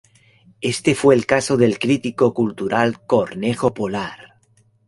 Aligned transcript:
Este 0.61 0.95
fue 0.95 1.13
el 1.13 1.27
caso 1.27 1.57
del 1.57 1.77
crítico 1.77 2.33
cultural 2.33 3.05
Cornejo 3.05 3.71
Polar. 3.71 4.39